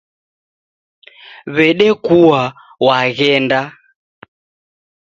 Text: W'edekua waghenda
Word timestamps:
W'edekua 1.53 2.41
waghenda 2.85 3.59